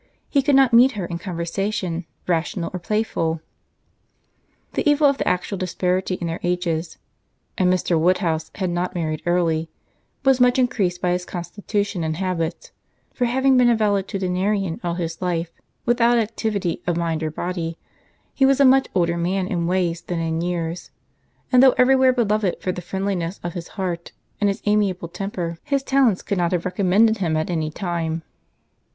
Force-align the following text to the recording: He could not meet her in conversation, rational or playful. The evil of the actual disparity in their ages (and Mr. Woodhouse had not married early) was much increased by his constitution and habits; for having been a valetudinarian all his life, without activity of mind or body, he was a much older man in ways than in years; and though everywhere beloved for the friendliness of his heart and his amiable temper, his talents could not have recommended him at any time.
He 0.27 0.41
could 0.41 0.55
not 0.55 0.73
meet 0.73 0.93
her 0.93 1.05
in 1.05 1.19
conversation, 1.19 2.07
rational 2.25 2.71
or 2.73 2.79
playful. 2.79 3.39
The 4.73 4.89
evil 4.89 5.07
of 5.07 5.19
the 5.19 5.27
actual 5.27 5.59
disparity 5.59 6.15
in 6.15 6.25
their 6.25 6.39
ages 6.41 6.97
(and 7.55 7.71
Mr. 7.71 7.99
Woodhouse 7.99 8.49
had 8.55 8.71
not 8.71 8.95
married 8.95 9.21
early) 9.27 9.69
was 10.25 10.41
much 10.41 10.57
increased 10.57 11.03
by 11.03 11.11
his 11.11 11.23
constitution 11.23 12.03
and 12.03 12.15
habits; 12.17 12.71
for 13.13 13.25
having 13.25 13.57
been 13.57 13.69
a 13.69 13.75
valetudinarian 13.77 14.79
all 14.83 14.95
his 14.95 15.21
life, 15.21 15.51
without 15.85 16.17
activity 16.17 16.81
of 16.87 16.97
mind 16.97 17.21
or 17.21 17.29
body, 17.29 17.77
he 18.33 18.43
was 18.43 18.59
a 18.59 18.65
much 18.65 18.87
older 18.95 19.17
man 19.17 19.45
in 19.45 19.67
ways 19.67 20.01
than 20.01 20.17
in 20.19 20.41
years; 20.41 20.89
and 21.51 21.61
though 21.61 21.75
everywhere 21.77 22.11
beloved 22.11 22.59
for 22.59 22.71
the 22.71 22.81
friendliness 22.81 23.39
of 23.43 23.53
his 23.53 23.67
heart 23.77 24.13
and 24.39 24.47
his 24.49 24.63
amiable 24.65 25.09
temper, 25.09 25.59
his 25.63 25.83
talents 25.83 26.23
could 26.23 26.39
not 26.39 26.53
have 26.53 26.65
recommended 26.65 27.19
him 27.19 27.37
at 27.37 27.51
any 27.51 27.69
time. 27.69 28.23